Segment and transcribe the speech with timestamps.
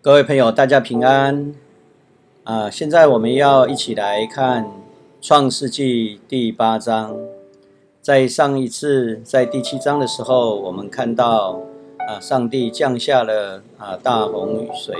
[0.00, 1.52] 各位朋友，大家平安
[2.44, 2.70] 啊！
[2.70, 4.64] 现在我们要一起来看
[5.20, 7.16] 《创世纪》第八章。
[8.00, 11.60] 在上一次在第七章的时候，我们看到
[12.06, 14.94] 啊，上帝降下了啊大洪水。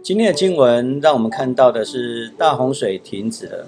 [0.00, 3.66] 今天的经文让我们看到的是大洪水停止了。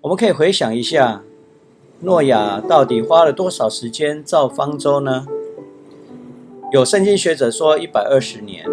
[0.00, 1.22] 我们可以回想一下，
[2.00, 5.24] 诺亚到底花了多少时间造方舟呢？
[6.72, 8.66] 有圣经学者说一百二十年。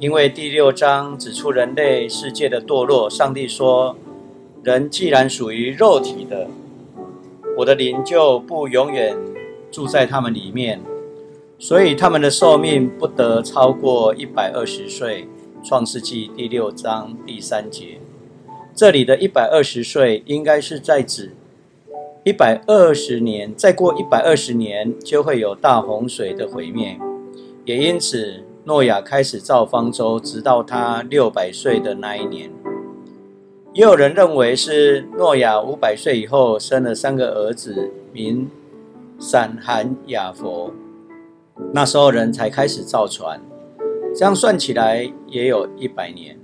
[0.00, 3.96] 因为第六章指出人类世界的堕落，上帝说
[4.62, 6.46] ：“人既然属于肉体的，
[7.56, 9.16] 我的灵就不永远
[9.72, 10.80] 住在他们里面，
[11.58, 15.26] 所以他们的寿命不得超过一百二十岁。”
[15.64, 17.98] 创世纪第六章第三节，
[18.72, 21.34] 这里的一百二十岁应该是在指
[22.22, 26.96] 一百二十年，再过一百二十年就会有大洪水的毁灭，
[27.64, 28.44] 也因此。
[28.68, 32.50] 诺亚开始造方舟，直到他六百岁的那一年。
[33.72, 38.46] 也有人认为是诺亚五百岁以后生了三个儿子，名
[39.18, 40.70] 闪、含、雅佛。
[41.72, 43.40] 那时候人才开始造船，
[44.14, 46.38] 这样算起来也有一百年。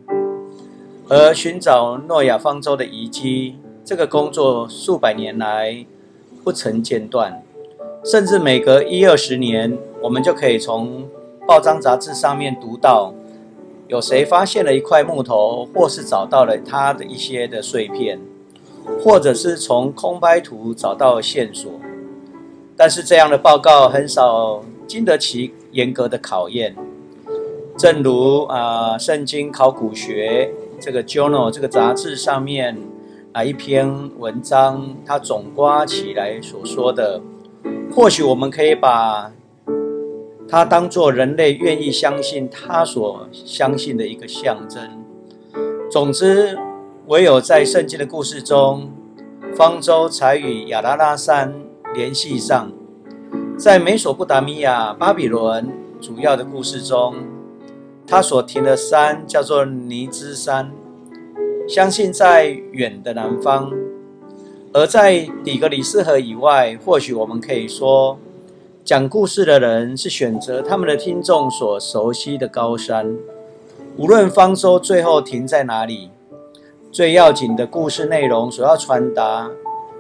[1.11, 5.85] 而寻找诺亚方舟的遗迹，这个工作数百年来
[6.43, 7.43] 不曾间断，
[8.03, 11.07] 甚至每隔一二十年，我们就可以从。
[11.47, 13.13] 报章杂志上面读到，
[13.87, 18.19] 有谁发现了一块木头，或是找到了它的一些的碎片，
[19.03, 21.71] 或者是从空拍图找到线索。
[22.75, 26.75] 但是这样的报告很少经得起严格的考验。
[27.77, 30.51] 正如啊，《圣经考古学》
[30.83, 32.75] 这个 journal 这个杂志上面
[33.33, 37.21] 啊一篇文章，它总刮起来所说的，
[37.95, 39.31] 或许我们可以把。
[40.55, 44.81] 它当做人类愿意相信他所相信的一个象征。
[45.91, 46.57] 总之，
[47.09, 48.89] 唯有在圣经的故事中，
[49.57, 51.53] 方舟才与亚拉拉山
[51.93, 52.71] 联系上。
[53.59, 55.69] 在美索不达米亚、巴比伦
[56.01, 57.17] 主要的故事中，
[58.07, 60.71] 他所停的山叫做尼兹山，
[61.67, 63.73] 相信在远的南方。
[64.73, 68.17] 而在底格里斯河以外，或许我们可以说。
[68.85, 73.17] 讲故事的人是选择他们的听众所熟悉的高山，
[73.97, 76.11] 无论方舟最后停在哪里，
[76.93, 79.51] 最要紧的故事内容所要传达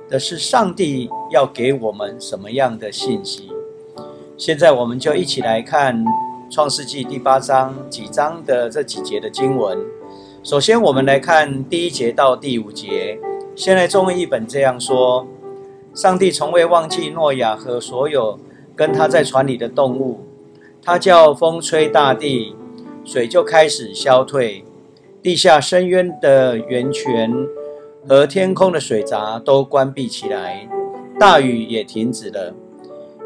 [0.06, 3.50] 的是上帝要给我们什么样的信息。
[4.36, 6.04] 现在我们就一起来看
[6.50, 9.78] 创世纪第八章几章的这几节的经文。
[10.42, 13.18] 首先，我们来看第一节到第五节。
[13.56, 15.26] 现在中文译本这样说：
[15.94, 18.38] 上帝从未忘记诺亚和所有。
[18.76, 20.20] 跟他在船里的动物，
[20.82, 22.54] 他叫风吹大地，
[23.04, 24.64] 水就开始消退，
[25.22, 27.32] 地下深渊的源泉
[28.08, 30.68] 和天空的水闸都关闭起来，
[31.18, 32.54] 大雨也停止了。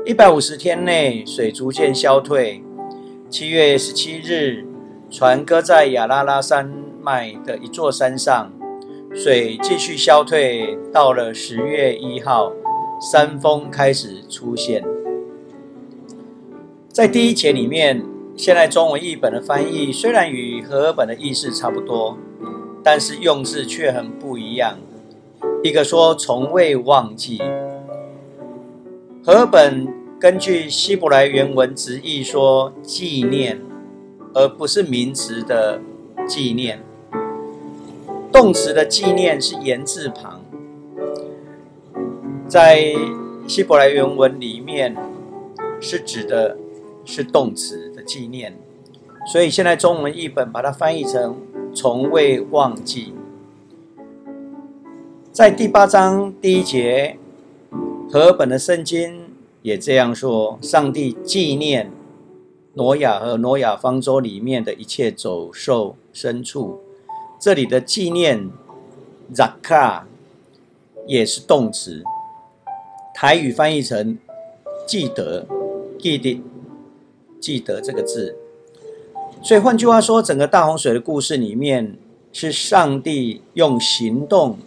[0.05, 2.63] 一百五十天内，水逐渐消退。
[3.29, 4.65] 七月十七日，
[5.11, 6.73] 船搁在亚拉拉山
[7.03, 8.51] 脉的一座山上，
[9.15, 10.79] 水继续消退。
[10.93, 12.53] 到了十月一号，
[13.13, 14.83] 山峰开始出现。
[16.99, 18.05] 在第一节里面，
[18.37, 22.19] 现在中文译本的翻译虽然与和合本的意思差不多，
[22.83, 24.77] 但是用字却很不一样。
[25.63, 27.41] 一个说从未忘记，
[29.25, 29.87] 和合本
[30.19, 33.61] 根据希伯来原文直译说纪念，
[34.35, 35.81] 而不是名词的
[36.27, 36.83] 纪念。
[38.33, 40.41] 动词的纪念是言字旁，
[42.49, 42.93] 在
[43.47, 44.97] 希伯来原文里面
[45.81, 46.59] 是指的。
[47.09, 48.55] 是动词的纪念，
[49.33, 51.41] 所以现在中文译本把它翻译成
[51.75, 53.15] “从未忘记”。
[55.33, 57.17] 在第八章第一节，
[58.11, 59.31] 和本的圣经
[59.63, 61.91] 也这样说：上帝纪念
[62.75, 66.79] 挪亚和挪亚方舟里面的一切走兽、牲畜。
[67.41, 68.51] 这里的纪念
[69.33, 70.03] “zaka”
[71.07, 72.05] 也是动词，
[73.15, 74.19] 台语翻译成
[74.87, 75.47] “记得”，
[75.99, 76.43] 记得。
[77.41, 78.37] 记得这个字，
[79.43, 81.97] 所以换句话说，整个大洪水的故事里面，
[82.33, 84.59] 是上帝用行动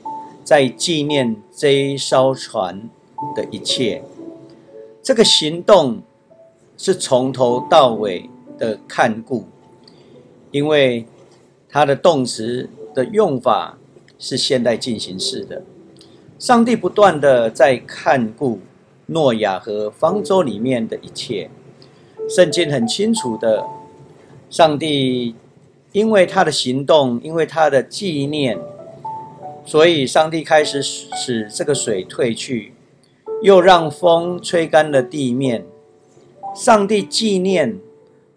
[0.43, 2.89] 在纪念这一艘船
[3.35, 4.03] 的一切。
[5.03, 6.01] 这个行动
[6.77, 9.45] 是从头到尾的看顾，
[10.51, 11.05] 因为
[11.69, 13.77] 它的动词的用法
[14.17, 15.63] 是现代进行式的。
[16.39, 18.59] 上帝不断的在看顾
[19.07, 21.49] 诺亚和方舟里面的一切。
[22.29, 23.65] 圣经很清楚的
[24.49, 25.35] 上帝
[25.91, 28.57] 因为他的行动，因为他的纪念，
[29.65, 32.73] 所以上帝开始使这个水退去，
[33.41, 35.65] 又让风吹干了地面。
[36.55, 37.79] 上帝纪念，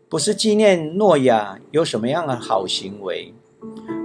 [0.09, 3.33] 不是纪念诺亚有什么样的好行为，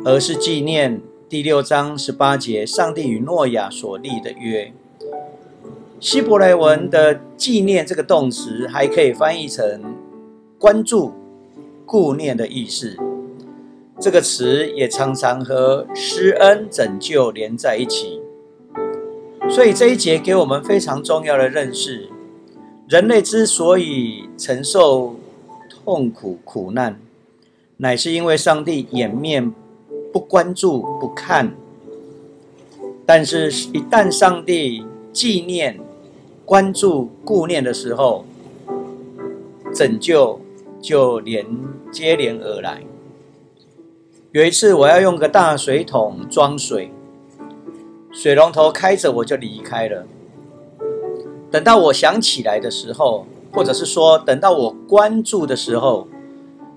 [0.05, 4.71] 而是纪念第六章十八节上帝与诺亚所立的约。
[5.99, 9.97] 希伯来文的“纪念”这个动词，还可以翻译成
[10.57, 11.11] “关注、
[11.85, 12.95] 顾念”的意思。
[13.99, 18.21] 这个词也常常和施恩、拯救连在一起。
[19.49, 22.07] 所以这一节给我们非常重要的认识。
[22.87, 25.15] 人类之所以承受
[25.69, 26.97] 痛苦苦难，
[27.75, 29.53] 乃是因为上帝掩面
[30.13, 31.51] 不关注不看。
[33.05, 35.79] 但是，一旦上帝纪念、
[36.49, 38.25] 关注、顾念的时候，
[39.71, 40.41] 拯救
[40.81, 41.45] 就连
[41.91, 42.81] 接连而来。
[44.31, 46.91] 有一次，我要用个大水桶装水，
[48.11, 50.07] 水龙头开着，我就离开了。
[51.51, 56.07] 等到我想起来的时候，或者是说等到我关注的时候，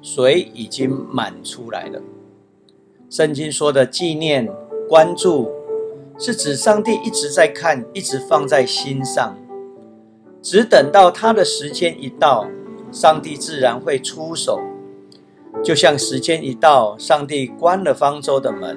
[0.03, 2.03] 水已经满出来了。
[3.09, 4.53] 圣经说的纪念、
[4.87, 5.51] 关注，
[6.19, 9.35] 是指上帝一直在看，一直放在心上，
[10.43, 12.49] 只等到他的时间一到，
[12.91, 14.61] 上帝自然会出手。
[15.63, 18.77] 就像时间一到，上帝关了方舟的门；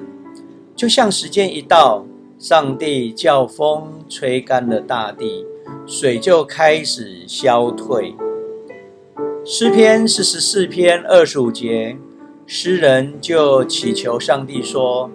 [0.76, 2.06] 就像时间一到，
[2.38, 5.44] 上帝叫风吹干了大地。
[5.84, 8.14] 水就开始消退。
[9.44, 11.96] 诗篇四十四篇二十五节，
[12.46, 15.10] 诗人就祈求上帝说：“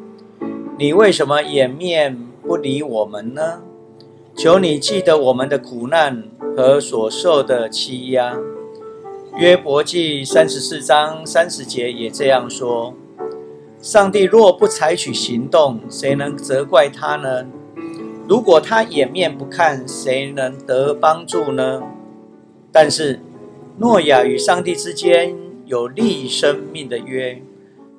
[0.78, 3.62] 你为什么掩面不理我们呢？
[4.36, 6.24] 求你记得我们的苦难
[6.56, 8.38] 和所受的欺压。”
[9.38, 12.94] 约伯记三十四章三十节也这样说
[13.82, 17.46] ：“上帝若不采取行动，谁能责怪他呢？”
[18.28, 21.82] 如果他掩面不看，谁能得帮助呢？
[22.72, 23.20] 但是
[23.78, 25.36] 诺亚与上帝之间
[25.66, 27.42] 有立生命的约，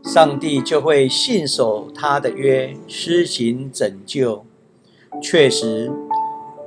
[0.02, 4.44] 上帝就会信守他的约，施行拯救。
[5.20, 5.90] 确实，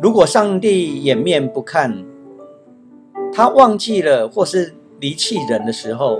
[0.01, 2.03] 如果上帝掩面不看，
[3.33, 6.19] 他忘记了或是离弃人的时候，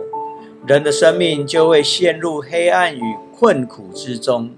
[0.66, 3.02] 人的生命就会陷入黑暗与
[3.38, 4.50] 困苦之中。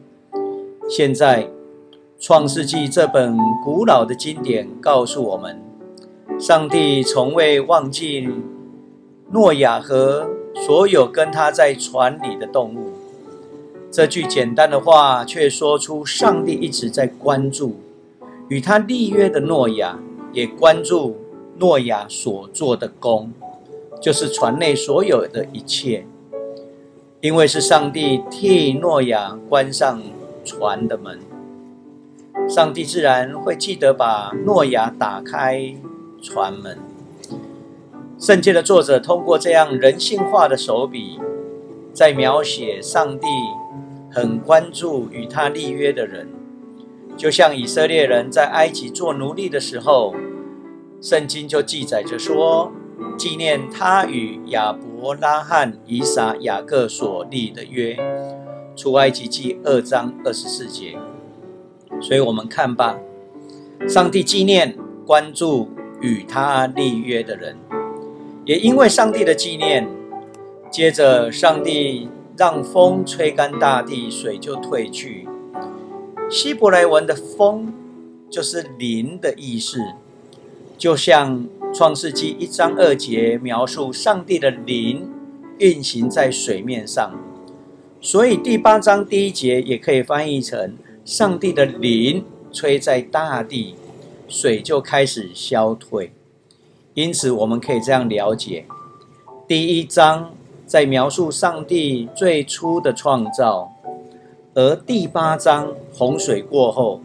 [0.90, 1.50] 现在。
[2.20, 5.62] 创世纪这本古老的经典告诉我们，
[6.40, 8.28] 上帝从未忘记
[9.30, 10.28] 诺亚和
[10.66, 12.94] 所有跟他在船里的动物。
[13.92, 17.76] 这句简单的话，却说出上帝一直在关注
[18.50, 20.00] 与他立约的诺亚，
[20.32, 21.18] 也关注
[21.58, 23.32] 诺亚所做的功，
[24.02, 26.06] 就是船内所有的一切。
[27.20, 30.02] 因为是上帝替诺亚关上
[30.46, 31.20] 船的门。
[32.48, 35.76] 上帝自然会记得把诺亚打开
[36.22, 36.78] 船门。
[38.20, 41.20] 圣经的作者通过这样人性化的手笔，
[41.92, 43.28] 在描写上帝
[44.12, 46.30] 很关注与他立约的人，
[47.18, 50.14] 就像以色列人在埃及做奴隶的时候，
[51.02, 52.72] 圣经就记载着说，
[53.18, 57.98] 纪念他与亚伯拉罕、以撒、雅各所立的约。
[58.76, 60.96] 出埃及记二章二十四节。
[62.00, 63.00] 所以我们看吧，
[63.88, 65.70] 上帝纪念、关注
[66.00, 67.58] 与他立约的人，
[68.46, 69.90] 也因为上帝的纪念，
[70.70, 72.08] 接着上帝
[72.38, 75.28] 让风吹干大地，水就退去。
[76.30, 77.74] 希伯来文的“风”
[78.30, 79.80] 就是灵的意思，
[80.78, 85.10] 就像创世纪一章二节描述上帝的灵
[85.60, 87.18] 运行在水面上，
[88.02, 90.76] 所以第八章第一节也可以翻译成。
[91.06, 93.76] 上帝的灵吹在大地，
[94.28, 96.12] 水就开始消退。
[96.94, 98.66] 因此，我们可以这样了解：
[99.48, 100.34] 第一章
[100.66, 103.72] 在描述上帝最初的创造，
[104.58, 107.00] 而第八章洪水过后，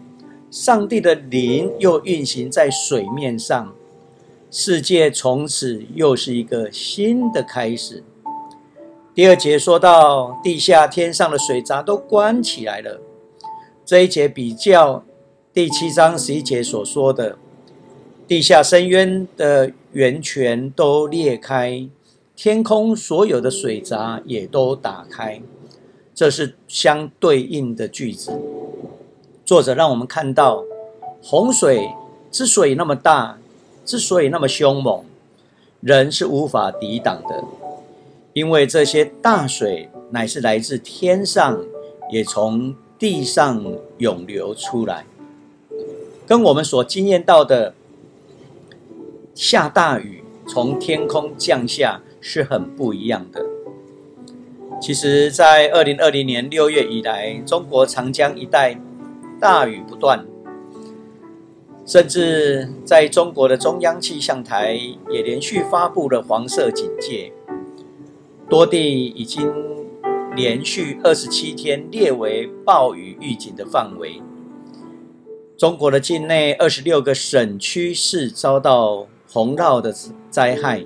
[0.50, 3.74] 上帝的灵又运行在水面上，
[4.50, 8.02] 世界从此又是一个新的开始。
[9.14, 13.02] 第二节说到，地下天上的水闸都关起来了。
[13.84, 15.04] 这一节比较
[15.52, 17.36] 第七章十一节所说的，
[18.26, 21.86] 地下深渊的源泉都裂开，
[22.34, 25.42] 天空所有的水闸也都打开，
[26.22, 28.30] 这是相对应的句子。
[29.44, 30.62] 作者让我们看到，
[31.20, 31.88] 洪水
[32.30, 33.40] 之所以那么大，
[33.84, 35.02] 之所以那么凶猛，
[35.80, 37.42] 人是无法抵挡的，
[38.34, 41.60] 因为这些大水乃是来自天上，
[42.12, 43.60] 也从地上
[43.98, 45.04] 涌流出来，
[46.24, 47.74] 跟我们所经验到的
[49.34, 53.44] 下大雨从天空降下是很不一样的。
[54.82, 58.76] 其实，在二零二零年六月以来，中国长江一带
[59.40, 60.26] 大雨不断，
[61.86, 64.76] 甚至在中国的中央气象台
[65.08, 67.32] 也连续发布了黄色警戒，
[68.48, 69.54] 多地已经
[70.34, 74.20] 连续二十七天列为暴雨预警的范围。
[75.56, 79.94] 中国的境内二十六个省区市遭到洪涝的
[80.28, 80.84] 灾害，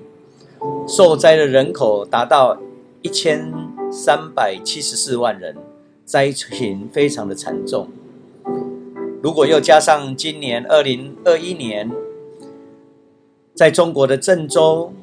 [0.87, 2.55] 受灾的人口达到
[3.01, 3.51] 一千。
[3.91, 5.55] 三百七十四万人，
[6.03, 7.87] 灾情非常的惨重。
[9.21, 11.89] 如果又加上今年二零二一年，
[13.53, 14.93] 在中国的郑州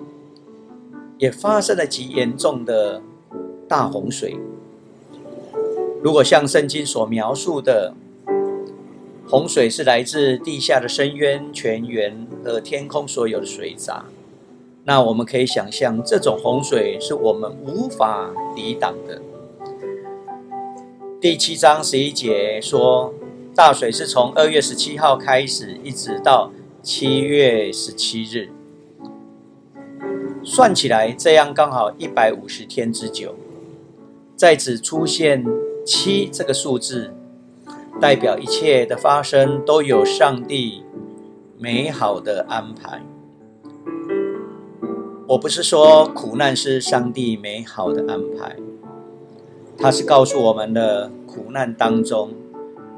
[1.18, 3.02] 也发生了极严重的
[3.66, 4.36] 大洪水。
[6.02, 7.94] 如果像圣经所描述的，
[9.26, 14.04] 洪水是来自地下的深渊、泉源和天空所有的水闸。
[14.86, 19.22] 那我们可以想象，这种洪水是我们无法抵挡的。
[21.18, 23.14] 第七章十一节说，
[23.54, 26.50] 大水是从二月十七号开始，一直到
[26.82, 28.50] 七月十七日，
[30.44, 33.34] 算起来这样刚好一百五十天之久。
[34.36, 35.42] 在此出现
[35.86, 37.14] 七这个数字，
[37.98, 40.82] 代表一切的发生都有上帝
[41.58, 43.00] 美好的安排。
[45.26, 48.56] 我不是说苦难是上帝美好的安排，
[49.78, 52.34] 他是告诉我们的苦难当中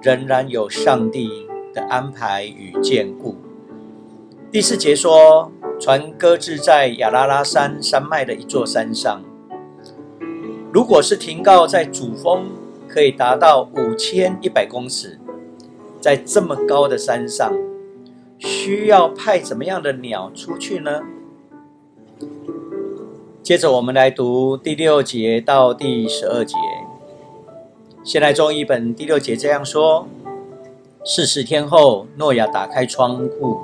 [0.02, 3.36] 仍然有上帝的安排与眷顾。
[4.50, 9.22] 第四节说，船搁置在亚拉拉山山脉的一座山上。
[10.72, 12.46] 如果是停靠在主峰，
[12.88, 15.20] 可以达到五千一百公尺，
[16.00, 17.52] 在这么高的山上，
[18.36, 21.00] 需要派怎么样的鸟出去呢？
[23.46, 26.56] 接着我们来读第六节到第十二节。
[28.02, 30.08] 先来中译本第六节这样说：
[31.04, 33.60] 四十天后，诺亚打开窗户，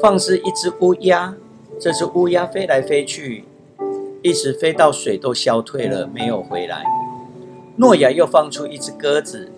[0.00, 1.36] 放置一只乌鸦。
[1.78, 3.44] 这只乌鸦飞来飞去，
[4.22, 6.82] 一直飞到水都消退了，没有回来。
[7.76, 9.52] 诺亚又放出一只鸽子，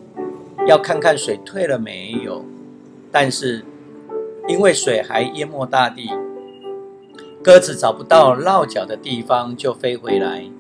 [0.67, 2.45] 要看看水退了没有。
[3.13, 3.65] 但是
[4.49, 6.11] 因为水还淹没大地。
[7.47, 10.51] 鸽子找不到落脚的地方，就飞回来。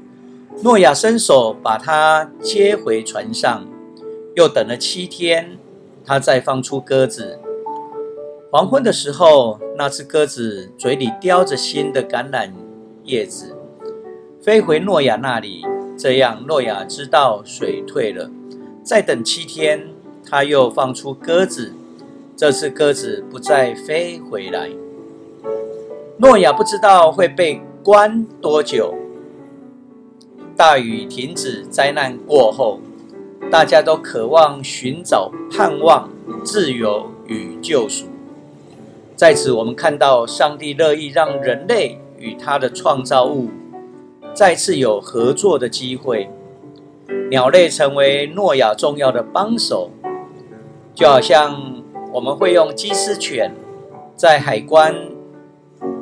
[0.62, 3.66] 诺亚伸手把它接回船上，
[4.36, 5.58] 又等了七天，
[6.04, 7.40] 他再放出鸽子。
[8.52, 12.52] 黄昏的时候，那只鸽子嘴里叼着新的橄榄
[13.02, 13.56] 叶子，
[14.40, 15.64] 飞回诺亚那里。
[15.98, 18.30] 这样，诺亚知道水退了。
[18.84, 19.88] 再等七天，
[20.24, 21.72] 他又放出鸽子，
[22.36, 24.70] 这次鸽子不再飞回来。
[26.18, 28.94] 诺亚不知道会被关多久。
[30.56, 32.80] 大雨停止，灾难过后，
[33.50, 36.08] 大家都渴望寻找盼望、
[36.42, 38.06] 自由与救赎。
[39.14, 43.50] 在此，我们看到上帝乐意让人类与他的创造物
[44.32, 46.30] 再次有合作的机会。
[47.30, 49.90] 鸟类成为诺亚重要的帮手，
[50.94, 53.54] 就好像我们会用缉私犬
[54.16, 55.14] 在海关。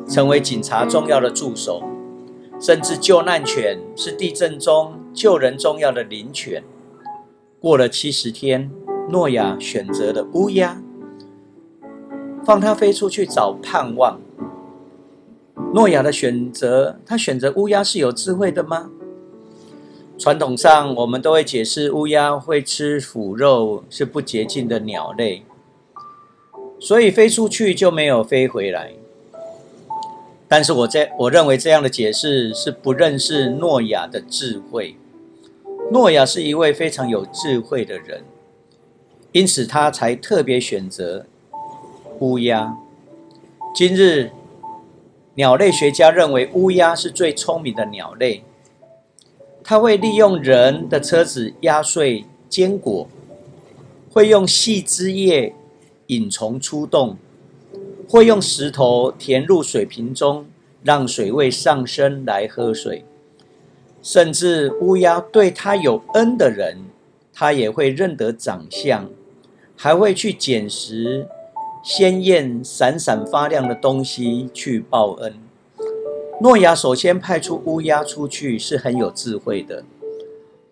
[0.09, 1.83] 成为警察重要的助手，
[2.61, 6.63] 甚至救难犬是地震中救人重要的灵犬。
[7.59, 8.71] 过了七十天，
[9.11, 10.83] 诺亚选择了乌鸦，
[12.45, 14.21] 放它飞出去找盼望。
[15.73, 18.91] 诺亚的选择，他选择乌鸦是有智慧的吗？
[20.17, 25.43] 传统上，我们都会解释乌鸦会吃腐肉，是不洁净的鸟类，
[26.79, 28.93] 所以飞出去就没有飞回来。
[30.57, 34.97] 但是我在我认为这样的解释是不认识诺亚的智慧。
[35.91, 38.23] 诺亚是一位非常有智慧的人，
[39.33, 41.27] 因此他才特别选择
[42.21, 42.79] 乌鸦。
[43.75, 44.31] 今日
[45.35, 48.45] 鸟类学家认为乌鸦是最聪明的鸟类，
[49.65, 53.09] 它会利用人的车子压碎坚果，
[54.13, 55.53] 会用细枝叶
[56.07, 57.19] 引虫出洞。
[58.09, 60.47] 会用石头填入水瓶中，
[60.83, 63.05] 让水位上升来喝水。
[64.03, 66.79] 甚至乌鸦对他有恩的人，
[67.33, 69.09] 他也会认得长相，
[69.75, 71.27] 还会去捡拾
[71.83, 75.35] 鲜艳、闪闪发亮的东西去报恩。
[76.41, 79.85] 诺亚首先派出乌鸦出去是很有智慧的。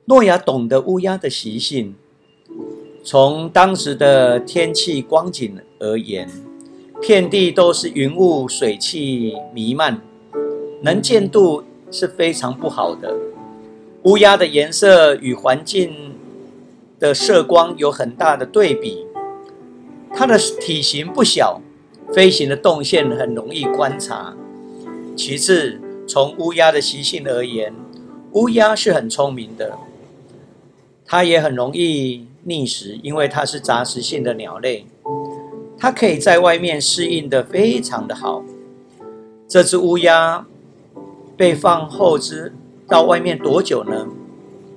[0.06, 1.94] 诺亚懂得乌鸦的习性，
[3.02, 6.28] 从当时的天气光景而言，
[7.02, 10.00] 遍地都是云雾，水汽弥漫，
[10.82, 13.12] 能见度是非常不好的。
[14.04, 16.14] 乌鸦的颜色与环境
[17.00, 19.04] 的射光有很大的对比，
[20.14, 21.60] 它的体型不小，
[22.14, 24.36] 飞行的动线很容易观察。
[25.16, 27.74] 其次，从乌鸦的习性而言，
[28.30, 29.76] 乌鸦是很聪明的。
[31.04, 34.86] 它也很容易觅食，因为它是杂食性的鸟类，
[35.82, 38.44] 它可以在外面适应的非常的好。
[39.48, 40.46] 这只乌鸦
[41.36, 42.54] 被放后肢
[42.86, 44.06] 到外面多久呢？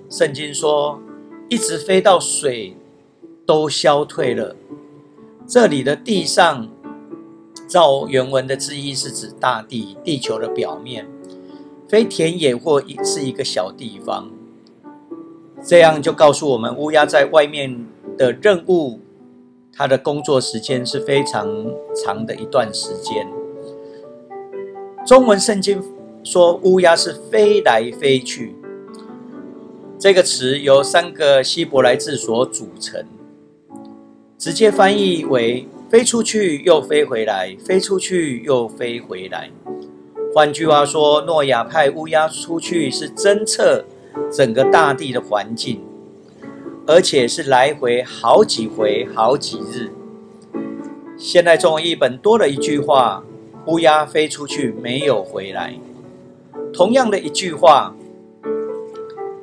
[0.09, 1.00] 圣经说，
[1.47, 2.75] 一直飞到水
[3.45, 4.55] 都消退了。
[5.45, 6.67] 这里的地上，
[7.67, 11.05] 照原文的字义是指大地、地球的表面，
[11.88, 14.31] 非田野或是一个小地方。
[15.63, 17.85] 这样就告诉我们，乌鸦在外面
[18.17, 19.00] 的任务，
[19.77, 21.48] 他的工作时间是非常
[21.94, 23.27] 长的一段时间。
[25.05, 25.84] 中文圣经
[26.24, 28.55] 说乌鸦是飞来飞去，
[30.00, 33.05] 这个词由三个希伯来字所组成，
[34.38, 39.51] 直接翻译为飞出去又飞回来，飞出去又飞回来。
[40.34, 43.84] 换句话说，诺亚派乌鸦出去是侦测。
[44.32, 45.82] 整个大地的环境，
[46.88, 49.92] 而且是来回好几回、好几日。
[51.18, 53.24] 现在中文译本多了一句话
[53.68, 55.74] ：“乌鸦飞出去没有回来。”
[56.74, 57.96] 同样的一句话，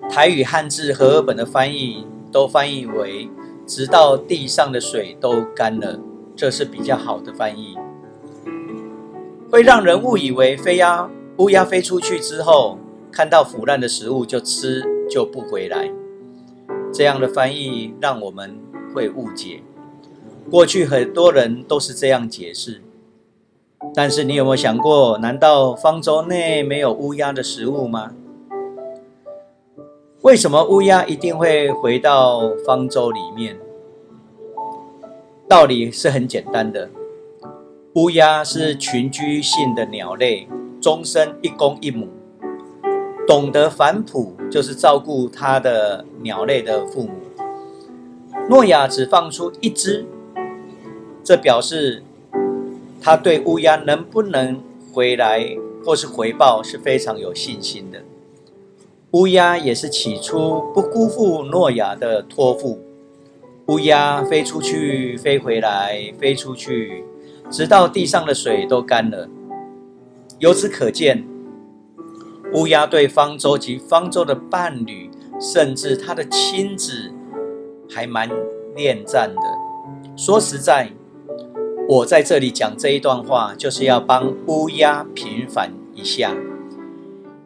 [0.09, 3.29] 台语汉字和日本的翻译都翻译为
[3.67, 5.99] “直到地上的水都干了”，
[6.37, 7.77] 这是比较好的翻译，
[9.51, 12.79] 会让人误以为飞鸦乌鸦飞出去之后。
[13.15, 15.93] 看到腐烂的食物就吃就不回来，
[16.92, 18.59] 这样的翻译让我们
[18.94, 19.62] 会误解。
[20.50, 22.83] 过去很多人都是这样解释，
[23.94, 28.12] 但是你有没有想过，难道方舟内没有乌鸦的食物吗？
[30.22, 33.59] 为什么乌鸦一定会回到方舟里面？
[35.48, 36.90] 道理是很简单的，
[37.94, 40.46] 乌鸦是群居性的鸟类，
[40.81, 42.09] 终身一公一母。
[43.27, 47.13] 懂得反哺，就是照顾他的鸟类的父母。
[48.49, 50.05] 诺亚只放出一只，
[51.23, 52.03] 这表示
[53.01, 54.61] 他对乌鸦能不能
[54.93, 58.03] 回来或是回报是非常有信心的。
[59.13, 62.81] 乌鸦也是起初不辜负诺亚的托付。
[63.67, 67.05] 乌鸦飞出去，飞回来，飞出去，
[67.49, 69.29] 直到地上的水都干了。
[70.41, 71.32] 由此可见。
[72.55, 75.11] 乌鸦对方舟及方舟的伴侣，
[75.41, 77.11] 甚至他的亲子，
[77.91, 78.29] 还蛮
[78.77, 79.43] 恋战的。
[80.17, 80.91] 说实在，
[81.88, 86.37] 我在这里讲这一段话，就是要帮乌鸦平反一下，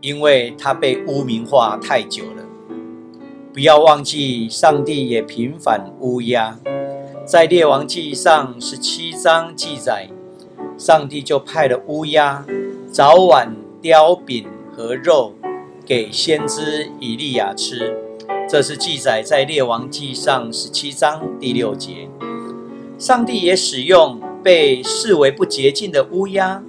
[0.00, 2.42] 因为他被污名化太久了。
[3.52, 6.58] 不要忘记，上帝也平反乌鸦，
[7.24, 10.08] 在列王记上十七章记载，
[10.76, 12.44] 上帝就派了乌鸦
[12.90, 14.48] 早晚叼饼。
[14.76, 15.34] 和肉
[15.86, 17.96] 给先知以利亚吃，
[18.46, 22.10] 这是记载在列王记上十七章第六节。
[22.98, 26.62] 上帝也使用被视为不洁净的乌鸦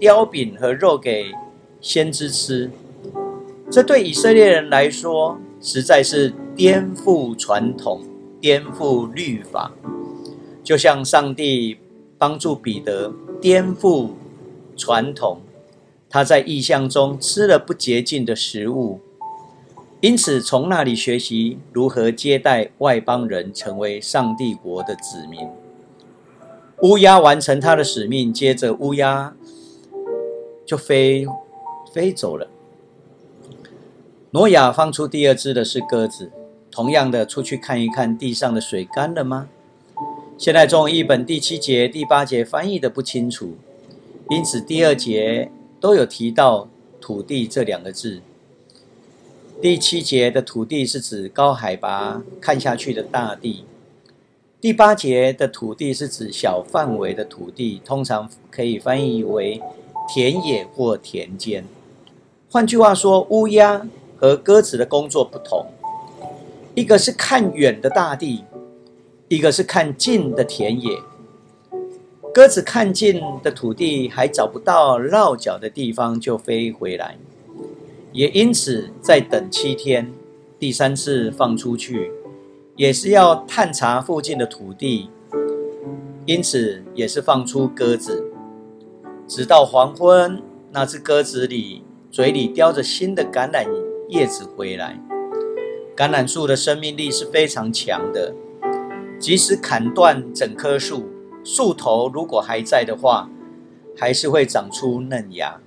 [0.00, 1.26] 雕饼和肉给
[1.80, 2.68] 先知吃，
[3.70, 8.02] 这对以色列人来说实在是颠覆传统、
[8.40, 9.70] 颠覆律法，
[10.64, 11.78] 就像上帝
[12.18, 14.08] 帮助彼得颠覆
[14.76, 15.40] 传统。
[16.12, 19.00] 他在异象中吃了不洁净的食物，
[20.02, 25.48] 因此从那里学习如何接待外邦人，成为上帝国的子民。
[26.82, 29.34] 乌鸦完成他的使命，接着乌鸦
[30.66, 31.26] 就飞
[31.90, 32.48] 飞走了。
[34.32, 36.30] 挪亚放出第二只的是鸽子，
[36.70, 39.48] 同样的出去看一看地上的水干了吗？
[40.36, 43.56] 现在中译本第七节、第八节翻译的不清楚，
[44.28, 45.50] 因此第二节。
[45.82, 46.68] 都有提到
[47.02, 48.20] “土地”这两个字。
[49.60, 53.64] 第七节的土地是指高海拔看下去的大地；
[54.60, 59.60] 第八节的土地是指小范围的土地，通常可以翻译为
[60.08, 61.64] 田野或田间。
[62.48, 63.84] 换句话说，乌鸦
[64.16, 65.66] 和鸽子的工作不同，
[66.76, 68.44] 一个是看远的大地，
[69.26, 70.96] 一个是看近的田野。
[72.34, 77.18] 鸽子看见的土地还找不到落脚的地方，就飞回来，
[78.10, 80.10] 也因此再等七天，
[80.58, 82.10] 第三次放出去，
[82.74, 85.10] 也是要探查附近的土地，
[86.24, 88.24] 因此也是放出鸽子，
[89.28, 93.66] 直到黄昏，那只鸽子里嘴里叼着新的橄榄
[94.08, 94.98] 叶子回来。
[95.94, 98.34] 橄榄树的生命力是非常强的，
[99.18, 101.10] 即使砍断整棵树。
[101.44, 103.28] 树头如果还在的话，
[103.96, 105.60] 还是会长出嫩芽，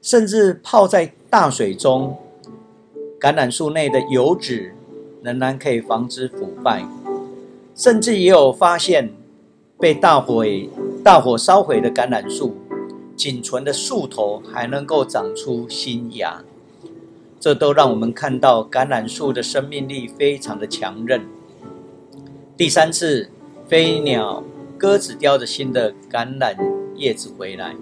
[0.00, 2.16] 甚至泡在大水中，
[3.20, 4.74] 橄榄树内的油脂
[5.22, 6.86] 仍然可以防止腐败。
[7.74, 9.12] 甚至也有发现，
[9.78, 10.44] 被大火
[11.04, 12.56] 大火烧毁的橄榄树，
[13.14, 16.42] 仅存的树头还能够长出新芽。
[17.38, 21.26] 这都让我们看到橄榄树的生命力非常的强韧。
[22.56, 23.28] 第三次，
[23.68, 24.42] 飞鸟。
[24.78, 26.54] 鸽子叼着新的橄榄
[26.94, 27.74] 叶子回来，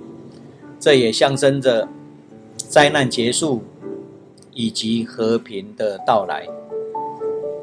[0.79, 1.89] 这也象征着
[2.57, 3.63] 灾难结束
[4.53, 6.47] 以及和平的到来。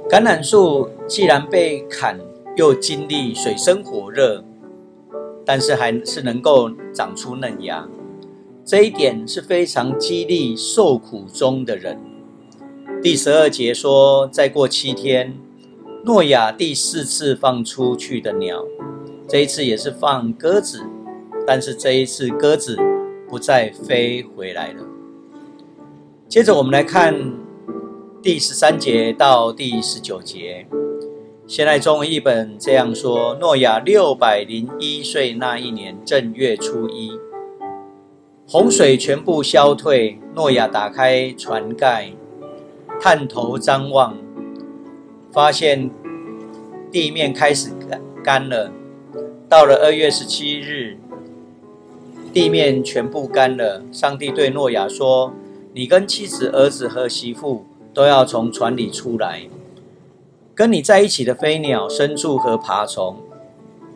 [0.10, 2.20] 橄榄树既然被砍，
[2.58, 4.44] 又经历水深火热，
[5.46, 7.88] 但是还是能够长出嫩芽，
[8.66, 11.98] 这一点是非常激励受苦中的人。
[13.02, 15.34] 第十二节说，再过七天，
[16.04, 18.66] 诺亚第四次放出去的鸟。
[19.32, 20.86] 这一次也是放鸽子，
[21.48, 22.78] 但是这一次鸽子
[23.30, 24.84] 不再飞回来了。
[26.28, 27.16] 接着我们来看
[28.22, 30.68] 第十三节到第十九节。
[31.48, 37.18] 现代中文译本这样说：诺亚六百零一岁那一年正月初一，
[38.46, 40.20] 洪水全部消退。
[40.36, 42.12] 诺亚打开船盖，
[43.00, 44.18] 探头张望，
[45.32, 45.90] 发现
[46.92, 48.74] 地面开始干干了。
[49.52, 50.98] 到了二月十七日，
[52.32, 53.84] 地面全部干了。
[53.92, 55.34] 上帝对诺亚说
[55.76, 59.50] ：“你跟妻子、儿子和媳妇都要从船里出来，
[60.56, 63.18] 跟你在一起的飞鸟、牲畜和爬虫，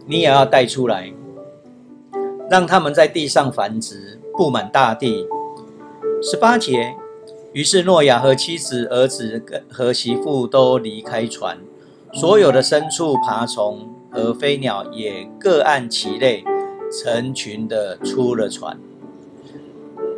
[0.05, 1.13] 你也要带出来，
[2.49, 5.25] 让他们在地上繁殖，布满大地。”
[6.21, 6.93] 十八节，
[7.53, 9.41] 于是诺亚和妻子、儿子
[9.71, 11.57] 和媳妇都离开船，
[12.11, 13.89] 所有的牲畜、爬虫。
[14.15, 16.41] 和飞鸟也各按其类，
[16.89, 18.79] 成群的出了船。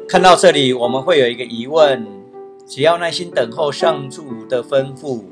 [0.08, 2.06] 看到这里，我们会有一个疑问：
[2.68, 5.24] 只要耐心等候上主的吩咐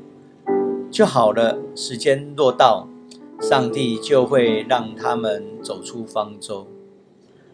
[0.90, 1.56] 就好了。
[1.76, 2.88] 时间若到，
[3.40, 6.66] 上帝就会让他们走出方舟。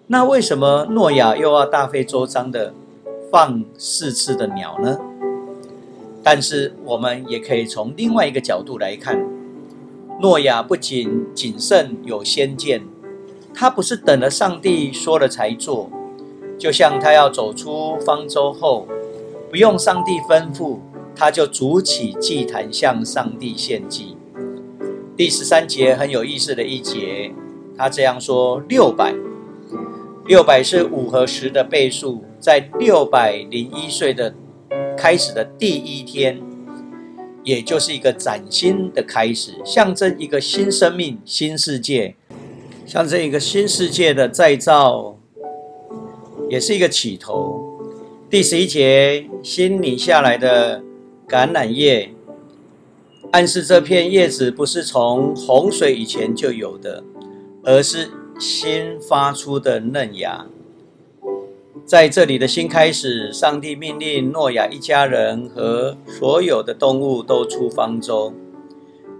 [0.07, 2.73] 那为什么诺亚又要大费周章的
[3.31, 4.99] 放四次的鸟呢？
[6.23, 9.32] 但是我们也可以从另外一个角度来看。
[10.21, 12.83] 诺亚不仅谨慎有先见，
[13.53, 15.91] 他不是等了上帝说了才做，
[16.57, 18.87] 就像他要走出方舟后，
[19.51, 20.79] 不用上帝吩咐，
[21.17, 24.17] 他就筑起祭坛向上帝献祭。
[25.17, 27.33] 第十三节很有意思的一节，
[27.77, 29.13] 他这样说：六百，
[30.27, 34.33] 六百是五和十的倍数，在六百零一岁的
[34.97, 36.41] 开始的第一天。
[37.45, 42.15] 也就是一个崭新的开始，象征一个新生命、新世界，
[42.87, 45.17] 象征一个新世界的再造，
[46.49, 47.81] 也是一个起头。
[48.31, 50.83] 第十一节，新拧下来的
[51.29, 52.15] 橄榄叶，
[53.33, 57.03] 暗示这片叶子不是从洪水以前就有的，
[57.65, 60.47] 而是新发出的嫩芽。
[61.85, 68.33] 在这里的新开始，上帝命令诺亚一家人和所有的动物都出方舟，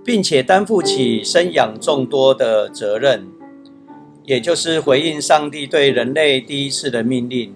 [0.05, 3.27] 并且担负起生养众多的责任，
[4.25, 7.55] 也就是回应上帝对人类第一次的命令。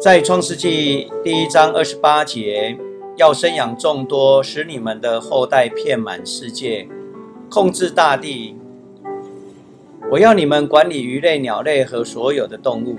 [0.00, 2.76] 在创世纪第一章二十八节，
[3.16, 6.88] 要生养众多，使你们的后代遍满世界，
[7.50, 8.56] 控制大地。
[10.10, 12.96] 我要你们管理鱼类、鸟类和所有的动物，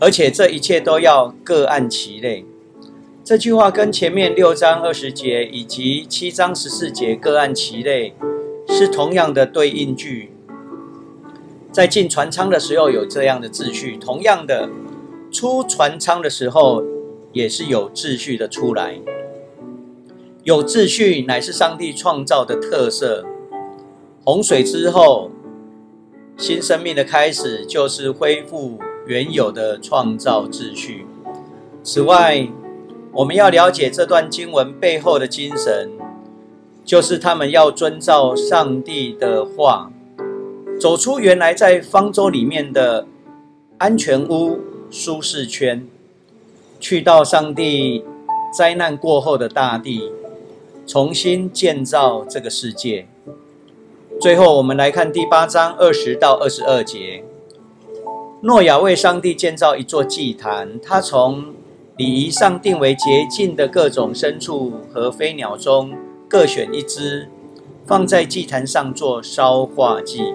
[0.00, 2.44] 而且这一切都要各按其类。
[3.22, 8.14] 这句话跟前面六章二十节以及七章十四节各按其类
[8.68, 10.32] 是同样的对应句。
[11.70, 14.68] 在进船舱的时候有这样的秩序，同样的
[15.30, 16.82] 出船舱的时候
[17.32, 18.98] 也是有秩序的出来。
[20.42, 23.24] 有秩序乃是上帝创造的特色。
[24.24, 25.30] 洪水之后。
[26.36, 31.06] 新生命的开始就是恢复原有的创造秩序。
[31.82, 32.48] 此外，
[33.12, 35.90] 我们要了解这段经文背后的精神，
[36.84, 39.92] 就是他们要遵照上帝的话，
[40.80, 43.06] 走出原来在方舟里面的
[43.78, 44.58] 安全屋、
[44.90, 45.86] 舒适圈，
[46.80, 48.04] 去到上帝
[48.52, 50.10] 灾难过后的大地，
[50.84, 53.06] 重新建造这个世界。
[54.20, 57.22] 最后，我们来看第八章二十到二十二节。
[58.40, 61.54] 诺亚为上帝建造一座祭坛，他从
[61.96, 65.94] 礼仪上定为洁净的各种牲畜和飞鸟中
[66.28, 67.28] 各选一只，
[67.86, 70.34] 放在祭坛上做烧化祭。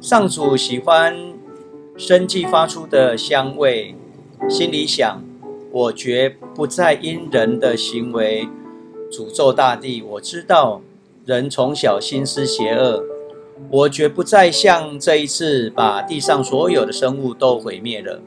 [0.00, 1.16] 上主喜欢
[1.96, 3.94] 生祭发出的香味，
[4.48, 5.22] 心里想：
[5.70, 8.48] 我绝不再因人的行为
[9.10, 10.02] 诅咒大地。
[10.02, 10.80] 我知道
[11.24, 13.04] 人从小心思邪恶。
[13.70, 18.20] 我绝不再像这一次把地上所有的生物都毁灭了。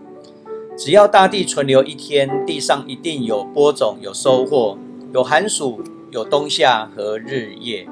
[0.78, 4.78] 只要大地存留一天，地上一定有播种、有收获、
[5.14, 7.86] 有寒暑、有冬夏和日夜。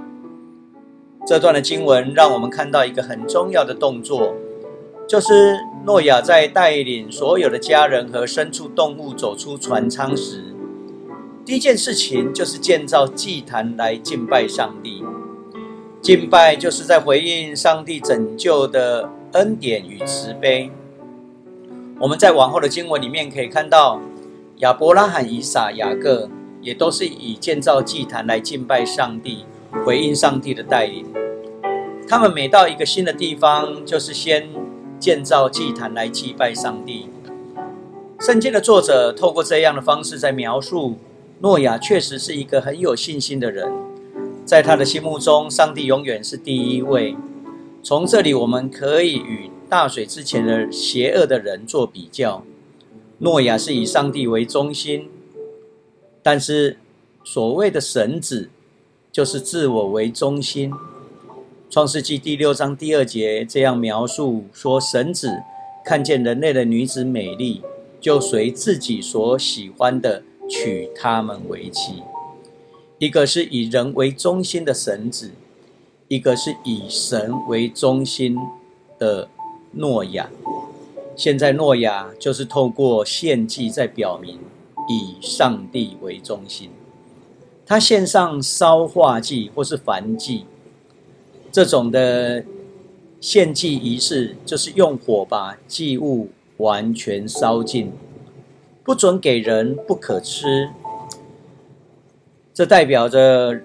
[1.27, 4.33] 这段的经文让我们看到一个很重要的动作，
[5.05, 10.52] 就是诺亚在带领所有的家人和牲畜动物走出船舱时，
[11.45, 15.03] 第一件事情就是建造祭坛来敬拜上帝。
[16.01, 20.71] 敬拜就是在回应上帝拯救的恩典与慈悲。
[21.99, 23.99] 我们在往后的经文里面可以看到，
[24.57, 26.29] 亚伯拉罕、以撒、雅各
[26.61, 29.45] 也都是以建造祭坛来敬拜上帝，
[29.85, 31.05] 回应上帝的带领。
[32.07, 34.47] 他们每到一个新的地方，就是先
[34.97, 37.09] 建造祭坛来祭拜上帝。
[38.21, 40.97] 圣经的作者透过这样的方式在描述，
[41.43, 43.69] 诺亚确实是一个很有信心的人。
[44.45, 47.17] 在他的心目中，上帝永远是第一位。
[47.83, 52.45] 从这里，我们可以与大水之前的邪恶的人做比较。
[53.17, 55.09] 诺亚是以上帝为中心，
[56.21, 56.77] 但是
[57.25, 58.49] 所谓的神子，
[59.11, 60.71] 就是自我为中心。
[61.69, 65.41] 创世纪第六章第二节这样描述说：神子
[65.83, 67.61] 看见人类的女子美丽，
[67.99, 72.03] 就随自己所喜欢的娶他们为妻。
[72.99, 75.31] 一个是以人为中心的神子，
[76.07, 78.37] 一个是以神为中心
[78.99, 79.27] 的
[79.71, 80.29] 诺亚。
[81.15, 84.39] 现在诺亚就是透过献祭在表明
[84.87, 86.69] 以上帝为中心。
[87.65, 90.45] 他献上烧化祭或是燔祭，
[91.51, 92.45] 这种的
[93.19, 97.91] 献祭仪式就是用火把祭物完全烧尽，
[98.83, 100.69] 不准给人，不可吃。
[102.53, 103.61] 这代表着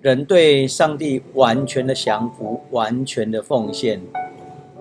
[0.00, 4.02] 人对上帝完全的降服、完全的奉献。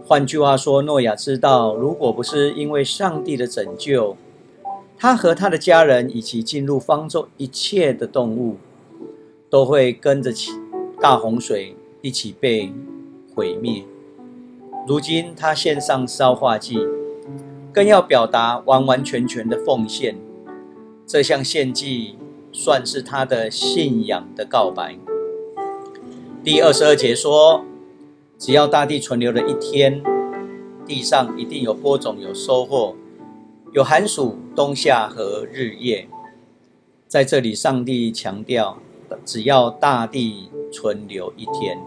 [0.04, 4.18] 换句话说，诺亚知道，如果不是因为上帝的拯救，
[4.98, 8.58] 他和他的家人以及进入方舟一切的动物，
[9.48, 10.52] 都会跟着起
[11.00, 12.74] 大洪水一起被
[13.36, 13.84] 毁灭。
[14.88, 16.80] 如今他献上烧化祭，
[17.74, 20.18] 更要表达完完全全的奉献。
[21.06, 22.16] 这项献祭。
[22.54, 24.98] 算是他的信仰的告白。
[26.44, 27.64] 第二十二节说
[28.40, 30.02] ：“只要大地存留了一天，
[30.88, 32.96] 地上一定有播种、有收获、
[33.74, 36.08] 有寒暑、冬夏和日夜。”
[37.08, 38.80] 在这里，上帝强调：
[39.24, 41.78] 只要大地存留一天，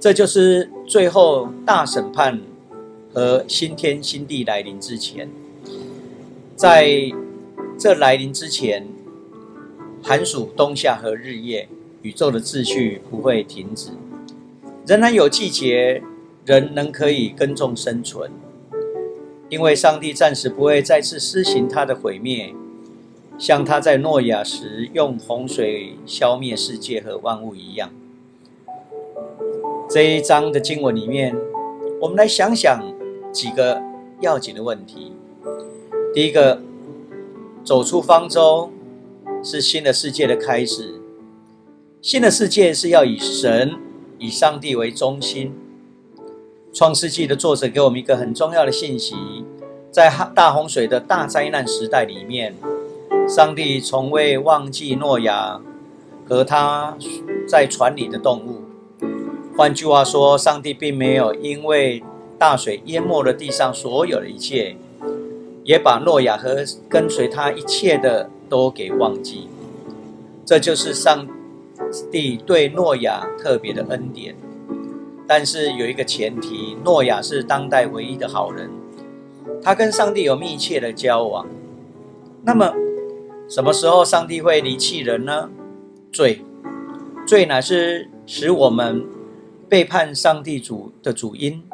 [0.00, 2.40] 这就是最后大审判
[3.16, 5.30] 和新天新地来临之前。
[6.54, 6.86] 在
[7.78, 8.86] 这来临之前。
[10.02, 11.66] 寒暑、冬夏和日夜，
[12.02, 13.90] 宇宙的秩序不会停止，
[14.86, 16.00] 仍然有季节，
[16.44, 18.30] 人能可以耕种生存。
[19.48, 22.54] 因为上帝暂时不会再次施行他的毁灭，
[23.36, 27.90] 像他在诺亚时用洪水消灭世界和万物一样。
[29.88, 31.34] 这一章的经文里面，
[32.00, 32.80] 我们来想想
[33.36, 33.82] 几个
[34.20, 35.12] 要紧的问题。
[36.14, 36.62] 第一个，
[37.62, 38.70] 走出方舟。
[39.42, 41.00] 是新的世界的开始。
[42.00, 43.76] 新的世界是要以神、
[44.18, 45.54] 以上帝为中心。
[46.72, 49.14] 创世纪的作者给我们一个很重要的信息：
[49.92, 52.56] 在大洪水的大灾难时代里面，
[53.28, 55.60] 上帝从未忘记诺亚
[56.26, 56.96] 和他
[57.46, 58.62] 在船里的动物。
[59.56, 62.02] 换句话说，上帝并没有因为
[62.38, 64.76] 大水淹没了地上所有的一切，
[65.64, 68.30] 也把诺亚和跟随他一切的。
[68.48, 69.48] 都给忘记，
[70.44, 71.26] 这就是上
[72.12, 74.36] 帝对诺亚特别的恩典。
[75.26, 78.70] 但是有一个前提，诺亚是当代唯一的好人，
[79.60, 81.44] 他跟上帝有密切的交往。
[82.44, 82.72] 那么，
[83.48, 85.50] 什么时候上帝会离弃人呢？
[86.12, 86.44] 罪，
[87.26, 89.04] 罪乃是使我们
[89.68, 91.64] 背叛上帝主的主因，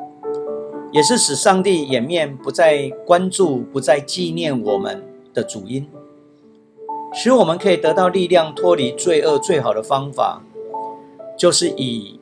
[0.92, 5.02] 也是使上帝掩面不再关注、不再纪念我们
[5.32, 5.88] 的主因，
[7.14, 9.38] 使我们可以得到力量脱离罪恶。
[9.38, 10.42] 最好的方法，
[11.36, 12.20] 就是以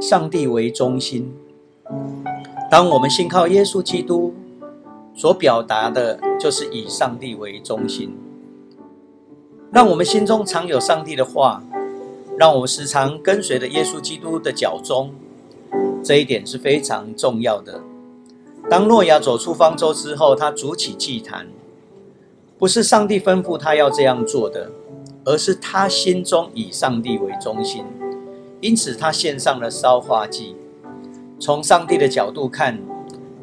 [0.00, 1.34] 上帝为中心。
[2.70, 4.32] 当我们信靠耶稣基督，
[5.14, 8.16] 所表达的就是以上帝为中心。
[9.72, 11.62] 让我们心中常有上帝的话。
[12.36, 15.12] 让我们时常跟随着耶稣基督的脚踪，
[16.02, 17.80] 这一点是非常重要的。
[18.70, 21.46] 当诺亚走出方舟之后，他筑起祭坛，
[22.58, 24.70] 不是上帝吩咐他要这样做的，
[25.24, 27.84] 而是他心中以上帝为中心，
[28.60, 30.56] 因此他献上了烧化祭。
[31.38, 32.80] 从上帝的角度看，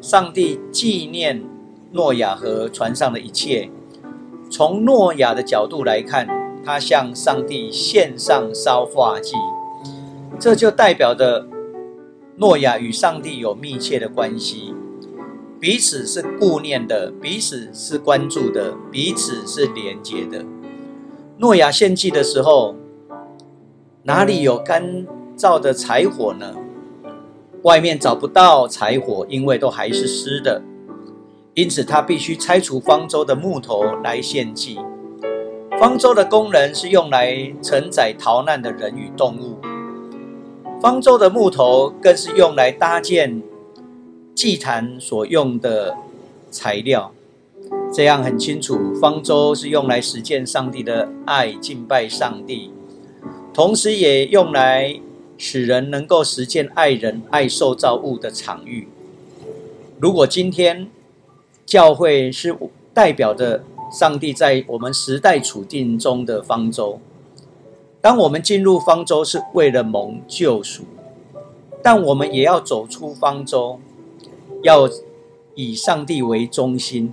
[0.00, 1.44] 上帝纪念
[1.92, 3.70] 诺亚和船上的一切；
[4.50, 6.26] 从诺亚的角度来看，
[6.64, 9.36] 他向上帝献上烧化祭，
[10.40, 11.46] 这就代表着
[12.36, 14.74] 诺亚与上帝有密切的关系，
[15.62, 20.44] 彼此是顾念的，彼此是关注的，彼此是连结的。
[21.38, 22.74] 诺亚献祭的时候，
[24.02, 26.56] 哪里有干燥的柴火呢？
[27.62, 30.60] 外面找不到柴火，因为都还是湿的，
[31.54, 34.80] 因此他必须拆除方舟的木头来献祭。
[35.78, 39.58] 方舟的功能是用来承载逃难的人与动物，
[40.80, 43.40] 方舟的木头更是用来搭建
[44.34, 45.96] 祭坛所用的
[46.50, 47.12] 材料。
[47.92, 52.70] 这样很清楚，方舟是用来实践上帝的爱、敬拜上帝，
[53.52, 55.00] 同时也用来
[55.36, 58.88] 使人能够实践爱人、爱受造物的场域。
[59.98, 60.88] 如果今天
[61.64, 62.56] 教会是
[62.92, 63.64] 代表着。
[63.92, 66.98] 上帝在我们时代处境中的方舟，
[68.00, 70.84] 当我们进入方舟是为了蒙救赎，
[71.82, 73.78] 但我们也要走出方舟，
[74.62, 74.88] 要
[75.54, 77.12] 以上帝为中心。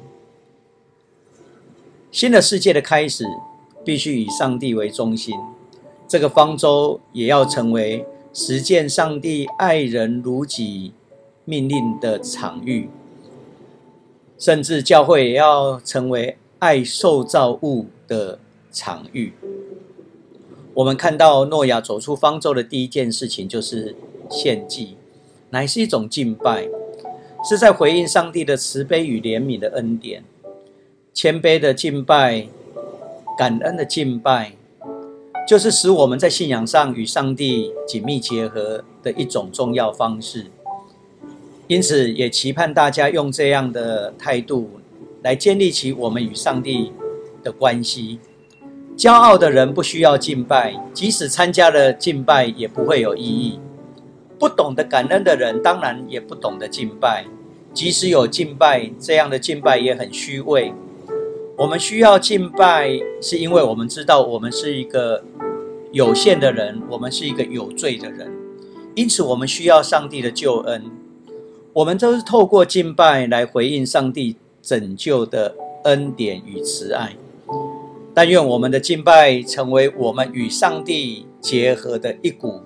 [2.12, 3.26] 新的世界的开始
[3.84, 5.36] 必须以上帝为中心，
[6.08, 10.94] 这个方舟也要成为实践上帝爱人如己
[11.46, 12.90] 命令的场域，
[14.38, 16.38] 甚至教会也要成为。
[16.60, 18.38] 爱受造物的
[18.70, 19.32] 场域，
[20.74, 23.96] 我们看到诺亚走出方舟的第一件事情就是
[24.30, 24.98] 献祭，
[25.52, 26.68] 乃是一种敬拜，
[27.44, 30.24] 是在回应上帝的慈悲与怜悯的恩典，
[31.14, 32.48] 谦卑的敬拜，
[33.38, 34.54] 感恩的敬拜，
[35.48, 40.48] 就是使我们在信仰上与上帝紧密结合的一种重要方式。
[41.68, 44.70] 因此，也期盼大家用这样的态度。
[45.22, 46.94] 来建立起我们与上帝
[47.44, 48.20] 的关系。
[48.96, 53.60] 骄傲的人不需要敬拜，即使参加了敬拜也不会有意义。
[54.40, 57.26] 不懂得感恩的人，当然也不懂得敬拜。
[57.74, 60.74] 即使有敬拜，这样的敬拜也很虚伪。
[61.58, 62.90] 我们需要敬拜，
[63.22, 65.24] 是因为我们知道我们是一个
[65.92, 68.32] 有限的人，我们是一个有罪的人，
[68.96, 70.84] 因此我们需要上帝的救恩。
[71.74, 74.38] 我们都是透过敬拜来回应上帝。
[74.62, 77.16] 拯救的恩典与慈爱，
[78.14, 82.60] 但愿我们的敬拜成为我们与上帝结合的一股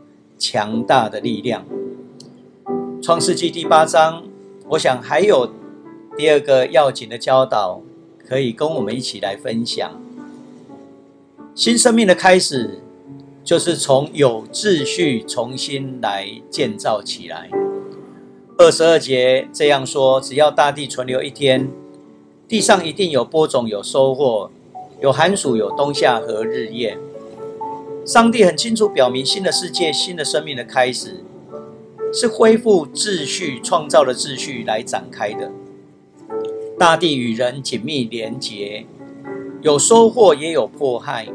[0.43, 1.65] 强大的力量。
[3.01, 4.25] 创世纪第八章，
[4.67, 5.49] 我想还有
[6.17, 7.79] 第二个要紧的教导，
[8.27, 9.89] 可以跟我们一起来分享。
[11.55, 12.81] 新生命的开始，
[13.41, 17.49] 就是从有秩序重新来建造起来。
[18.57, 21.69] 二十二节这样说：只要大地存留一天。
[22.49, 24.51] 地上一定有播种，有收获，
[24.99, 26.97] 有寒暑，有冬夏和日夜。
[28.05, 31.23] 上帝很清楚表明，新的世界、新的生命的开始，
[32.13, 35.49] 是恢复秩序、创造的秩序来展开的。
[36.77, 38.85] 大地与人紧密连结，
[39.61, 41.27] 有收获，也有迫害。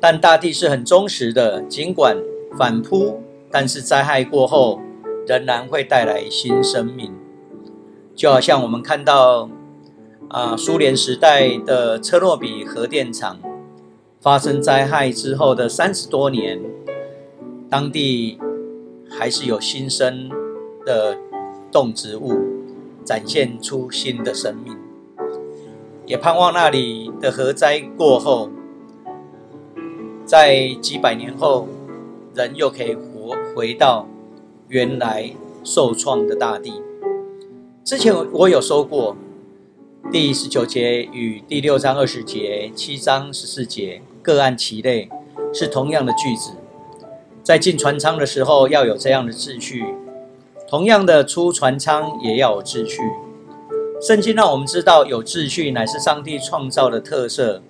[0.00, 2.16] 但大地是很忠实的，尽管
[2.56, 3.20] 反扑，
[3.50, 4.80] 但是灾害过后，
[5.26, 7.12] 仍然会带来新生命。
[8.14, 9.50] 就好像我们看到。
[10.28, 13.38] 啊，苏联时代的车诺比核电厂
[14.26, 16.60] 发生灾害之后的三十多年，
[17.70, 18.36] 当地
[19.08, 20.28] 还是有新生
[20.84, 21.16] 的
[21.70, 22.32] 动植物
[23.04, 24.76] 展现出新的生命，
[26.06, 28.50] 也盼望那里的核灾过后，
[30.24, 31.68] 在几百年后，
[32.34, 34.08] 人又可以活回到
[34.66, 35.30] 原来
[35.62, 36.82] 受创的大地。
[37.84, 39.16] 之前我有说过。
[40.12, 45.08] 第十九节与第六章二十节、七章十四节各按其类，
[45.54, 46.50] 是同样的句子。
[47.44, 49.84] 在进船舱的时候要有这样的秩序，
[50.68, 52.98] 同样的出船舱也要有秩序。
[54.02, 57.62] 圣经让我们知道，有秩序乃是上帝创造的特色。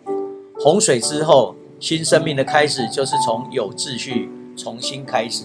[0.59, 5.45] 洪水之后，新生命的开始就是从有秩序重新开始。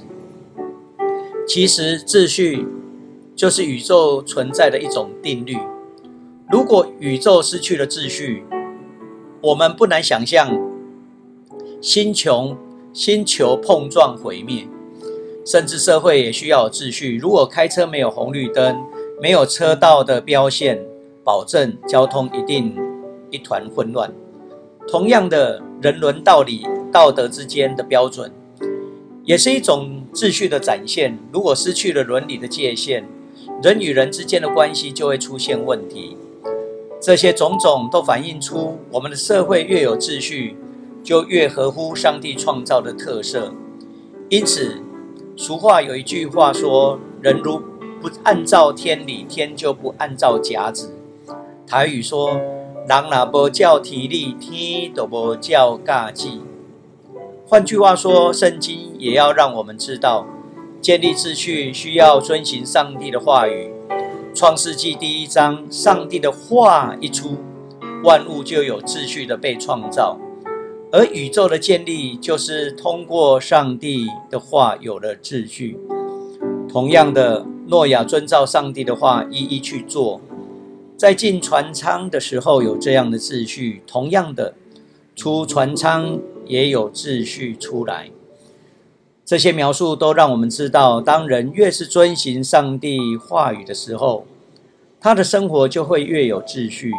[1.45, 2.65] 其实，秩序
[3.35, 5.57] 就是宇宙存在的一种定律。
[6.49, 8.45] 如果宇宙失去了秩序，
[9.41, 10.57] 我们不难想象，
[11.81, 12.55] 星球
[12.93, 14.67] 星球碰撞毁灭，
[15.43, 17.17] 甚至社会也需要有秩序。
[17.17, 18.79] 如果开车没有红绿灯，
[19.19, 20.79] 没有车道的标线，
[21.23, 22.75] 保证交通一定
[23.31, 24.13] 一团混乱。
[24.87, 28.31] 同样的，人伦道理、道德之间的标准，
[29.23, 31.17] 也是一种秩序的展现。
[31.33, 33.03] 如果失去了伦理的界限，
[33.63, 36.15] 人与人之间的关系就会出现问题。
[37.01, 40.55] 这些种种都反映出，我们的社会越有秩序，
[41.03, 43.53] 就越合乎上帝创造的特色。
[44.29, 44.81] 因此，
[45.35, 47.59] 俗话有一句话说：“人如
[48.01, 50.93] 不按照天理，天就不按照甲子。”
[51.67, 52.39] 台语说
[52.87, 56.41] ：“人若不叫体力，天都不叫尬技。”
[57.47, 60.25] 换句话说，圣经也要让我们知道，
[60.81, 63.73] 建立秩序需要遵循上帝的话语。
[64.33, 67.35] 创世纪第一章，上帝的话一出，
[68.05, 70.17] 万物就有秩序的被创造，
[70.93, 75.79] 而宇宙的建立就是通过上帝的话有了秩序。
[76.67, 80.19] 同样的，诺亚遵照上帝的话一一去做，
[80.97, 84.53] 在进船舱的时候有这样的秩序，同样的，
[85.15, 88.09] 出船舱也有秩序出来。
[89.23, 94.25] 这些描述都让我们知道，当人越是遵循上帝话语的时候，
[94.99, 96.91] 他的生活就会越有秩序。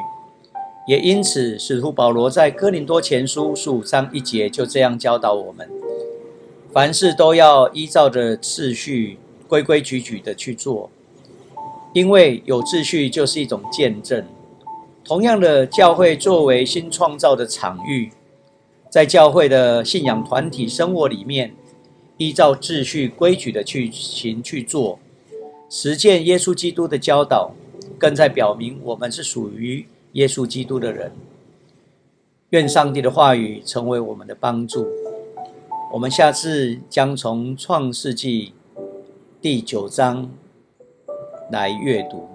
[0.86, 5.68] 也因此，使徒保罗在哥林多前书十五章一节就这样教导我们：
[6.72, 10.90] 凡事都要依照着秩序、规规矩矩的去做，
[11.92, 14.24] 因为有秩序就是一种见证。
[15.04, 18.10] 同样的，教会作为新创造的场域，
[18.90, 21.54] 在教会的信仰团体生活里面。
[22.18, 25.00] 依照秩序规矩的去行去做，
[25.68, 27.52] 实践耶稣基督的教导，
[27.98, 31.12] 更在表明我们是属于耶稣基督的人。
[32.50, 34.86] 愿上帝的话语成为我们的帮助。
[35.92, 38.52] 我们下次将从创世纪
[39.40, 40.30] 第九章
[41.50, 42.28] 来阅读。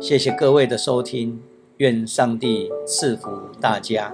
[0.00, 1.40] 谢谢各位的收听，
[1.78, 4.12] 愿上帝赐福大家。